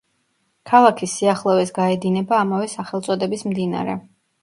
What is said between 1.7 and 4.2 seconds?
გაედინება ამავე სახელწოდების მდინარე.